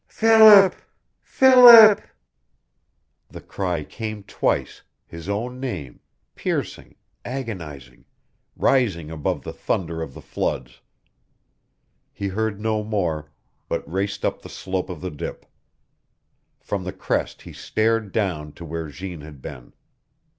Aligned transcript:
"Philip! 0.07 0.73
Philip!" 1.21 2.01
The 3.29 3.39
cry 3.39 3.83
came 3.83 4.23
twice 4.23 4.81
his 5.05 5.29
own 5.29 5.59
name, 5.59 5.99
piercing, 6.33 6.95
agonizing, 7.23 8.05
rising 8.55 9.11
above 9.11 9.43
the 9.43 9.53
thunder 9.53 10.01
of 10.01 10.15
the 10.15 10.21
floods. 10.23 10.81
He 12.11 12.29
heard 12.29 12.59
no 12.59 12.83
more, 12.83 13.29
but 13.69 13.87
raced 13.87 14.25
up 14.25 14.41
the 14.41 14.49
slope 14.49 14.89
of 14.89 15.01
the 15.01 15.11
dip. 15.11 15.45
From 16.59 16.83
the 16.83 16.93
crest 16.93 17.43
he 17.43 17.53
stared 17.53 18.11
down 18.11 18.53
to 18.53 18.65
where 18.65 18.87
Jeanne 18.87 19.21
had 19.21 19.39
been. 19.39 19.71